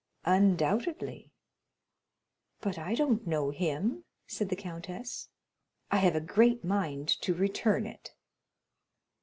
"Undoubtedly." 0.25 1.29
"But 2.59 2.79
I 2.79 2.95
don't 2.95 3.27
know 3.27 3.51
him," 3.51 4.03
said 4.25 4.49
the 4.49 4.55
countess; 4.55 5.29
"I 5.91 5.97
have 5.97 6.15
a 6.15 6.21
great 6.21 6.63
mind 6.63 7.07
to 7.21 7.35
return 7.35 7.85
it." 7.85 8.09